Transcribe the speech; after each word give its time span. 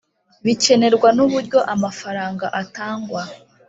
Bikenerwa 0.45 1.09
N 1.17 1.19
Uburyo 1.25 1.59
Amafaranga 1.73 2.45
Atangwa 2.61 3.21